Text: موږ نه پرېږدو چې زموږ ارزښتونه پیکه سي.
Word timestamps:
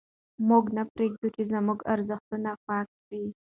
موږ 0.47 0.63
نه 0.77 0.83
پرېږدو 0.93 1.27
چې 1.35 1.41
زموږ 1.51 1.79
ارزښتونه 1.93 2.51
پیکه 2.65 2.97
سي. 3.07 3.23